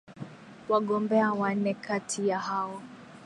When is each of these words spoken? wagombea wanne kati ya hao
wagombea 0.69 1.31
wanne 1.33 1.73
kati 1.73 2.27
ya 2.27 2.39
hao 2.39 2.81